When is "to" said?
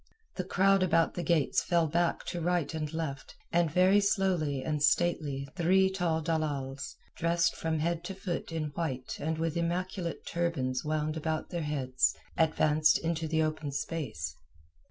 2.25-2.41, 8.05-8.15